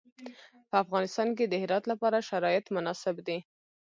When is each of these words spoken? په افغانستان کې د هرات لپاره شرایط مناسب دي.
په 0.69 0.75
افغانستان 0.83 1.29
کې 1.37 1.45
د 1.47 1.53
هرات 1.63 1.83
لپاره 1.91 2.25
شرایط 2.29 2.65
مناسب 2.75 3.15
دي. 3.27 3.39